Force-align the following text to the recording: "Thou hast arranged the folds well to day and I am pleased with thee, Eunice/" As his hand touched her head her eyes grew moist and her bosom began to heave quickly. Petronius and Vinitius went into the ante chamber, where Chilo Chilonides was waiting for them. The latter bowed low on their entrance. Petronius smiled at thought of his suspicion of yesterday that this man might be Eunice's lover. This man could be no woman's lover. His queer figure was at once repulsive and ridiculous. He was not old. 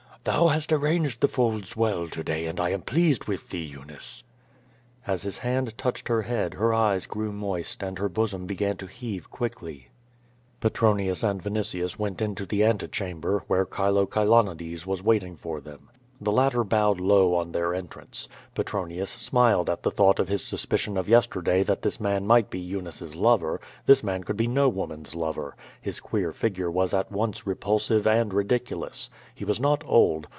"Thou 0.23 0.49
hast 0.49 0.71
arranged 0.71 1.21
the 1.21 1.27
folds 1.27 1.75
well 1.75 2.07
to 2.09 2.23
day 2.23 2.45
and 2.45 2.59
I 2.59 2.69
am 2.69 2.83
pleased 2.83 3.25
with 3.25 3.49
thee, 3.49 3.63
Eunice/" 3.65 4.23
As 5.07 5.23
his 5.23 5.39
hand 5.39 5.75
touched 5.79 6.09
her 6.09 6.21
head 6.21 6.53
her 6.53 6.75
eyes 6.75 7.07
grew 7.07 7.31
moist 7.31 7.81
and 7.81 7.97
her 7.97 8.07
bosom 8.07 8.45
began 8.45 8.77
to 8.77 8.85
heave 8.85 9.31
quickly. 9.31 9.87
Petronius 10.59 11.23
and 11.23 11.41
Vinitius 11.41 11.97
went 11.97 12.21
into 12.21 12.45
the 12.45 12.63
ante 12.63 12.87
chamber, 12.89 13.41
where 13.47 13.65
Chilo 13.65 14.05
Chilonides 14.05 14.85
was 14.85 15.01
waiting 15.01 15.35
for 15.35 15.59
them. 15.59 15.89
The 16.23 16.31
latter 16.31 16.63
bowed 16.63 16.99
low 17.01 17.33
on 17.33 17.51
their 17.51 17.73
entrance. 17.73 18.29
Petronius 18.53 19.09
smiled 19.09 19.71
at 19.71 19.81
thought 19.81 20.19
of 20.19 20.27
his 20.27 20.43
suspicion 20.45 20.95
of 20.95 21.09
yesterday 21.09 21.63
that 21.63 21.81
this 21.81 21.99
man 21.99 22.27
might 22.27 22.51
be 22.51 22.59
Eunice's 22.59 23.15
lover. 23.15 23.59
This 23.87 24.03
man 24.03 24.23
could 24.23 24.37
be 24.37 24.45
no 24.45 24.69
woman's 24.69 25.15
lover. 25.15 25.55
His 25.81 25.99
queer 25.99 26.31
figure 26.31 26.69
was 26.69 26.93
at 26.93 27.11
once 27.11 27.47
repulsive 27.47 28.05
and 28.05 28.35
ridiculous. 28.35 29.09
He 29.33 29.45
was 29.45 29.59
not 29.59 29.81
old. 29.87 30.27